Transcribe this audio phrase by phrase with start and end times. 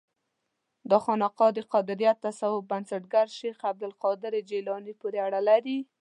[0.89, 5.77] دا خانقاه د قادریه تصوف بنسټګر شیخ عبدالقادر جیلاني پورې اړه لري.